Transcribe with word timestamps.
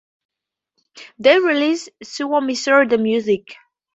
They 1.19 1.37
release 1.37 1.87
suomisaundi 2.03 2.99
music. 2.99 3.55